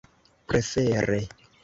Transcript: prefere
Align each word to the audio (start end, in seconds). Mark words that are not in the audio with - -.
prefere 0.47 1.21